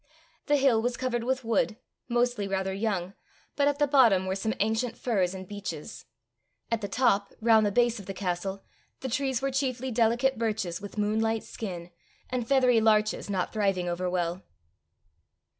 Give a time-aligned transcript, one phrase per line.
[0.47, 1.77] The hill was covered with wood,
[2.09, 3.13] mostly rather young,
[3.55, 6.05] but at the bottom were some ancient firs and beeches.
[6.71, 8.63] At the top, round the base of the castle,
[9.01, 11.91] the trees were chiefly delicate birches with moonlight skin,
[12.31, 14.41] and feathery larches not thriving over well.